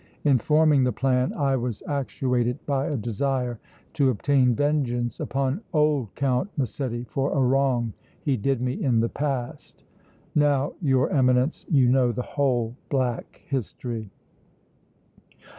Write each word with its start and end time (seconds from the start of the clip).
In 0.23 0.39
forming 0.39 0.83
the 0.83 0.91
plan 0.91 1.31
I 1.33 1.55
was 1.55 1.83
actuated 1.87 2.65
by 2.65 2.87
a 2.87 2.97
desire 2.97 3.59
to 3.93 4.09
obtain 4.09 4.55
vengeance 4.55 5.19
upon 5.19 5.61
old 5.73 6.15
Count 6.15 6.49
Massetti 6.57 7.03
for 7.03 7.31
a 7.37 7.39
wrong 7.39 7.93
he 8.19 8.35
did 8.35 8.61
me 8.61 8.73
in 8.73 8.99
the 8.99 9.09
past! 9.09 9.83
Now, 10.33 10.73
your 10.81 11.11
Eminence, 11.11 11.67
you 11.69 11.87
know 11.87 12.11
the 12.11 12.23
whole 12.33 12.75
black 12.89 13.43
history!" 13.45 14.09